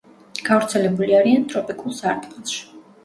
გავრცელებული 0.47 1.17
არიან 1.19 1.45
ტროპიკულ 1.53 1.95
სარტყელში. 1.99 2.63